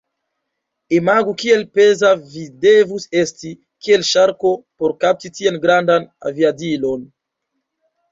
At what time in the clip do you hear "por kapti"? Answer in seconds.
4.81-5.31